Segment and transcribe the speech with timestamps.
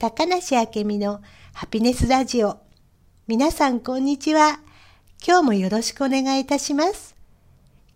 [0.00, 1.20] 高梨明美の
[1.52, 2.58] ハピネスラジオ。
[3.26, 4.60] 皆さんこんにちは。
[5.26, 7.16] 今日もよろしくお願いいたします。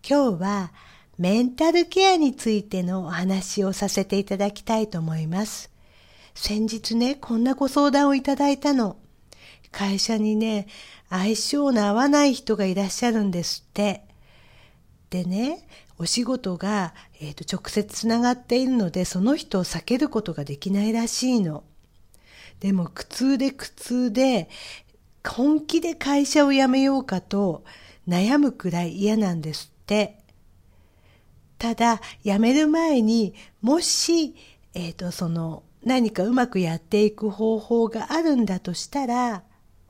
[0.04, 0.72] 今日は
[1.16, 5.70] メンタルケアについてのお話をさせていただきたいと思います。
[6.34, 8.96] 先日ね、こんなご相談をいただいたの。
[9.70, 10.66] 会社にね、
[11.08, 14.02] 相性の合わない人がいらっしゃるんですって。
[15.10, 15.68] でね、
[16.00, 21.62] お仕事が、えーと、直接つながっているので、その人を避けることができないらしいの。
[22.62, 24.48] でも苦痛で苦痛で、
[25.28, 27.64] 本気で会社を辞めようかと
[28.06, 30.20] 悩むくらい嫌なんですって。
[31.58, 34.36] ただ、辞める前にもし、
[34.74, 39.42] えっ、ー、と、その何かうまくやっていく方法があるんだとしたら、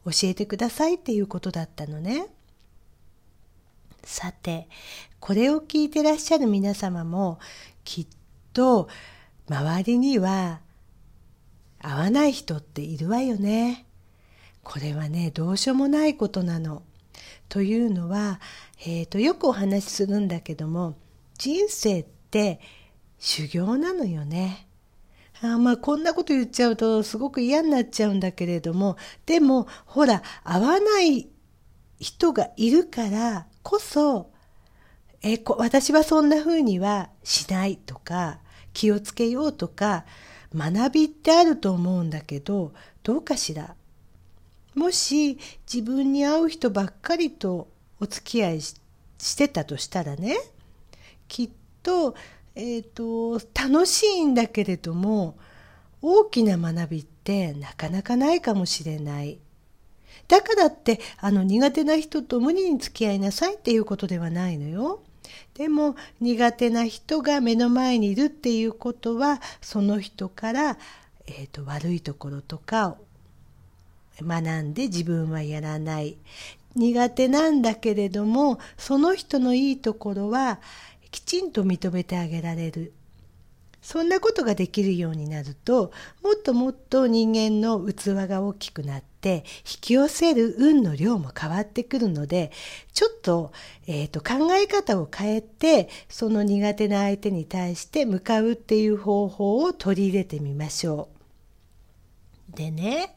[0.07, 2.29] 教えてくださいっていうことだったのね。
[4.03, 4.67] さて、
[5.21, 7.39] これを聞いてらっしゃる皆様も、
[7.85, 8.07] きっ
[8.55, 8.89] と
[9.47, 10.61] 周りには
[11.83, 13.87] 合わない人っているわよね。
[14.63, 16.83] これはね、どうしようもないことなの。
[17.49, 18.41] というのは、
[18.87, 20.97] えっ、ー、と、よくお話しするんだけども、
[21.37, 22.61] 人生って
[23.19, 24.69] 修行なのよね。
[25.43, 31.29] あまあこんなこと言っちゃうとすごく嫌になっちゃうんだけれども、でもほら、合わない
[31.99, 34.31] 人がいるからこそ、
[35.21, 38.39] えこ私はそんな風にはしないとか、
[38.73, 40.05] 気をつけようとか、
[40.55, 42.73] 学びってあると思うんだけど、
[43.03, 43.75] どうかしら？
[44.75, 45.39] もし
[45.73, 47.69] 自分に合う人ばっかりと
[48.01, 48.77] お付き合いし
[49.37, 50.37] てたとしたらね、
[51.29, 51.51] きっ
[51.83, 52.15] と、
[52.55, 55.37] えっ、ー、と、楽しいんだけれども、
[56.01, 59.39] 大きな学びってなかなかないかもしれない。
[60.29, 65.03] だからって、あの苦手な人と無理に付き合いなさいっていうことではないのよ。
[65.55, 70.79] でも苦手な人が目の前にいるっていうことはその人から、
[71.27, 72.99] えーと、悪いところとかを
[74.21, 76.17] 学んで自分はやらない。
[76.75, 80.59] 苦手なんだけれどもその人のいいところは
[81.11, 82.93] きちんと認めてあげられる。
[83.83, 89.45] そんなことができるようになるともっともっと人間の器が大きくなって引
[89.81, 92.51] き寄せる運の量も変わってくるので
[92.93, 93.53] ちょっと,、
[93.87, 101.09] えーと、考え方を変えてその苦手な相手に対して向かうっていう方法を取り入れてみましょ
[102.53, 102.57] う。
[102.57, 103.15] でね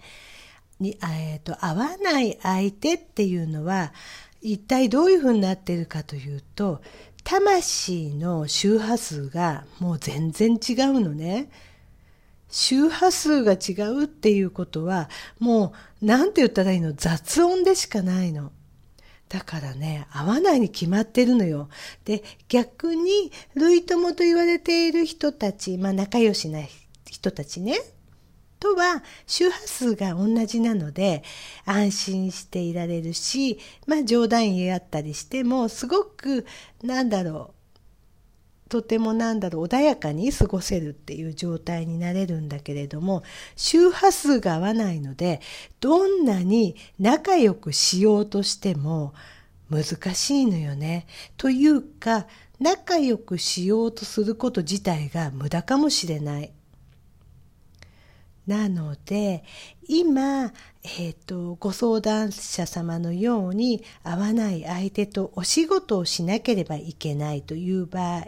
[0.80, 3.94] に、えーと合わない相手っていうのは
[4.42, 6.82] 一体どういうふうになってるかというと
[7.24, 11.50] 魂の周波数がもう全然違うのね。
[12.58, 16.94] 周波数が違うっていうことは、もう、なんて言ったらいいの？
[16.94, 18.54] 雑音でしかないの。
[19.28, 21.68] だからね、合わないに決まってるのよ。
[22.06, 26.62] で、逆に、類友と言われている人たち、まあ仲良しな
[27.06, 27.78] 人たちね。
[28.58, 31.24] とは周波数が同じなので
[31.66, 36.46] 安心していられるし、まあ冗談言い合ったりしてもすごく
[36.82, 37.55] なんだろう
[38.70, 43.24] とてもなんだろう穏やかに過ごせるっていう状態になれるんだけれども
[43.56, 45.40] 周波数が合わないので
[45.80, 49.14] どんなに仲良くしようとしても
[49.70, 51.08] 難しいのよね。
[51.38, 52.28] というか
[52.60, 56.52] 仲良くしようとすること自体が無駄かもしれない。
[58.48, 59.44] なので
[59.88, 68.26] 今、えーと、ご相談者様のように合わない相手とお仕事をしなければいけないという場合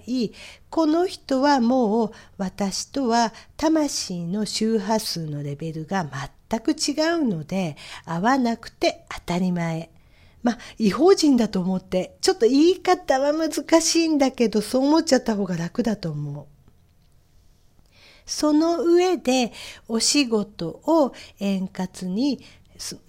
[0.70, 6.06] この人はもう私とは魂の周波数のレベルが
[6.50, 9.92] 全く違うので合わなくて当たり前。
[10.44, 16.57] まあ、違法人だと思って、ちょっと言い方は難しいんだけど、そう思っちゃった方が楽だと思う。
[18.28, 19.52] その上で
[19.88, 22.44] お仕事を円滑に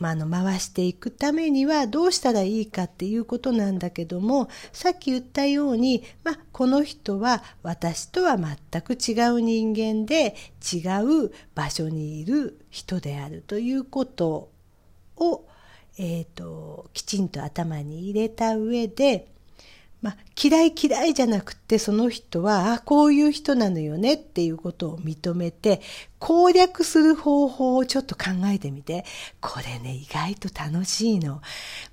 [0.00, 10.34] あの回していくためにはどうしたらいいかっていうことなんだけどもさっき言ったように、まあ、この人は私とは全く違う人間で
[10.72, 10.78] 違
[11.26, 14.50] う場所にいる人であるということ
[15.16, 15.44] を、
[15.98, 19.28] えーときちんと頭に入れた上で
[20.00, 25.80] まあ、嫌い嫌いじゃなくてその人はあこういう人なのよねっていうことを認めて
[26.20, 29.04] 攻略する方法をちょっと考えてみて
[29.40, 31.42] これね意外と楽しいの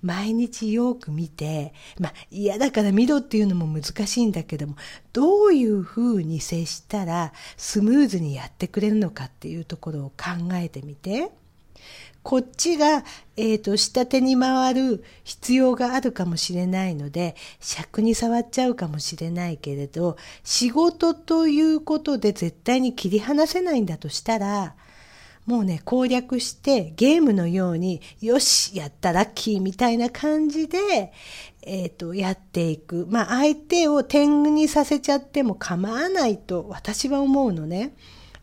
[0.03, 4.75] 毎日よく見てまあ嫌だから見ろっていうのも難しいんだけども
[5.11, 11.31] どういうふうに接したらスムーズにやってくれるのかっていうところを考えてみて。
[12.23, 13.03] こっちが、
[13.37, 24.75] えっ、ー、と、下手に回る必要があるかもしれないので、尺に触っちゃうかもしれないけれど、仕事ということで絶対に切り離せないんだとしたら、
[25.45, 31.13] もうね、攻略してゲームのように、よし、やったラッキーみたいな感じで、
[31.61, 33.05] えっ、ー、と、やっていく。
[33.07, 37.93] まあ、相手を天狗にさせちゃっても構わないと私は思うのね。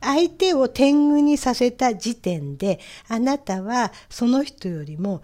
[0.02, 5.22] 相手を天狗にさせた時点で、あなたはその人よりも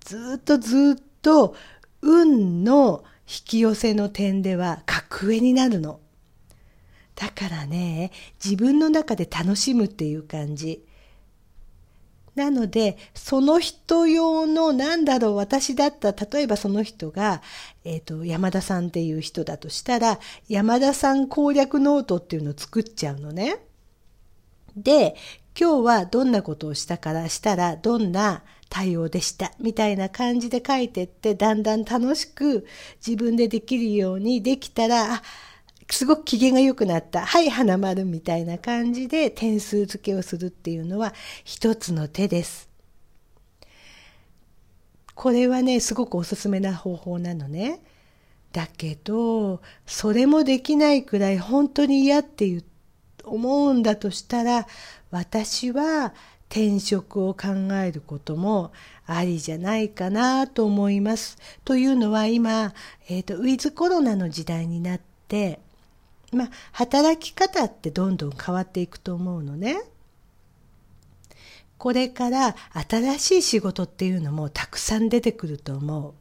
[0.00, 1.54] ずっとずっと
[2.02, 6.00] 運の引き寄せの点では格上になるの。
[7.14, 8.12] だからね、
[8.42, 10.84] 自分の中で楽しむっていう感じ。
[12.34, 17.42] なので、その人用の、なんだろう、私だった、例えばその人が、
[17.84, 20.18] えっ、ー、と、山田さんっていう人だとしたら、
[20.48, 23.58] 山田さん攻略ノートっていうのを作っちゃうのね。
[24.76, 25.16] で、
[25.58, 32.66] 今日はどんなことをしたからしたら、どんな対応でした、みたいな感じで書いてって、だんだん楽しく
[33.04, 35.22] 自分でできるようにできたら、あ、
[35.90, 37.26] すごく機嫌が良くなった。
[37.26, 41.12] はい、花丸みたいな感じで点数付けをするっていうのは
[41.44, 42.70] 一つの手です。
[45.14, 47.80] これはね、すごくおすすめな方法なのね。
[48.52, 52.62] だけど、それもできないくらい本当に嫌って言っ
[53.24, 54.66] 思うんだとしたら、
[55.10, 56.12] 私は
[56.48, 58.72] 転職を考えることも
[59.06, 61.38] ありじゃないかなと思います。
[61.64, 62.74] というのは今、
[63.08, 65.60] え、ー、と、ウィズコロナの時代になって、
[66.32, 69.80] ま、働き方ってどんどん変わっていくと思うのね。
[71.78, 72.54] これから
[72.88, 76.14] 新しい仕事っていうのもたくさん出てくると思う。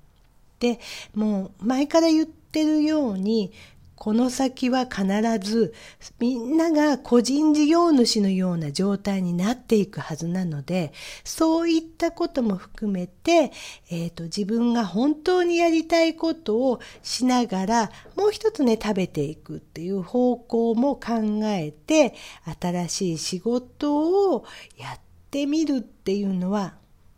[0.60, 0.80] で、
[1.14, 3.52] もう前から言ってるように、
[4.00, 5.04] この先は必
[5.42, 5.74] ず
[6.20, 10.94] みんなが個人事業主のような状態になっていくはずなので、
[11.26, 13.52] そういったことも含めて、
[13.92, 22.16] えっ、ー、と、自分が本当にやりたいことをしながら、もう一つね、食べていくっていう方向も考えて、
[22.58, 24.46] 新しい仕事を
[24.78, 25.00] やっ
[25.30, 26.76] てみるっていうのは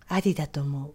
[0.07, 0.93] ありだと思う。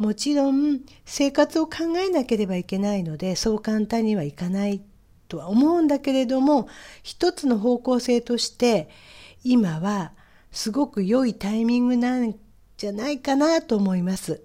[0.00, 4.80] もちろん生活を考えなければいけないのでそう簡単にはいかない
[5.30, 6.68] とは思うんだけれども
[7.02, 8.90] 一つの方向性として
[9.44, 10.12] 今は
[10.50, 12.34] すごく良いタイミングなん
[12.76, 14.42] じゃないかなと思います。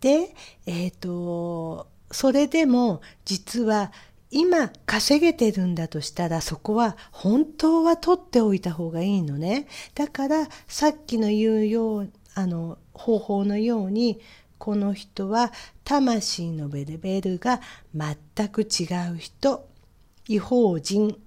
[0.00, 0.34] で、
[0.66, 3.90] えっ、ー、と、それでも実は
[4.30, 9.66] 今稼げてるんだとしたらそこは本当は取っておいた方がいいのね。
[9.94, 14.20] だからさっきの言うよう、あの方法のように
[14.64, 15.52] この人は
[15.84, 17.60] 魂のベレベルが
[17.94, 19.68] 全く違う人、
[20.26, 21.18] 違法人、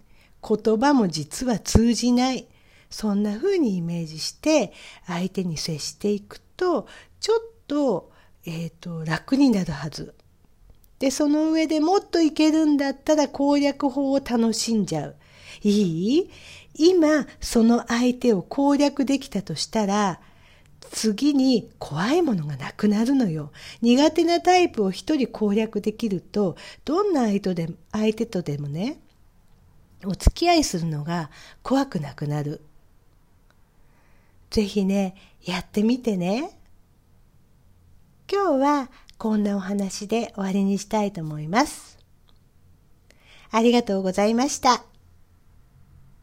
[0.42, 2.48] 言葉も実は通じない。
[2.90, 4.74] そんな風にイメージして
[5.06, 6.88] 相手に接していくと、
[7.20, 8.12] ちょっと、
[8.48, 10.16] えっ、ー、と、楽になるはず。
[10.98, 15.16] で、その上でもっといけるんだったら攻略法を楽しんじゃう。
[15.62, 16.30] いい？
[16.74, 20.22] 今、その相手を攻略できたとしたら、
[20.92, 23.52] 次に怖いものがなくなるのよ。
[23.82, 26.56] 苦手なタイプを一人攻略できると、
[26.86, 29.00] どんな相手で相手とでもね、
[30.06, 31.30] お付き合いするのが
[31.64, 32.62] 怖くなくなる。
[34.50, 36.52] ぜひね、やってみてね。
[38.32, 41.98] 今日はこんなお話で終わりにしたいと思います。
[43.52, 44.97] ありがとうございました。